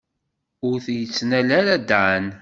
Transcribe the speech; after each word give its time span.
Ur 0.67 0.77
t-yettnal 0.85 1.49
ara 1.59 1.75
Dan. 1.89 2.25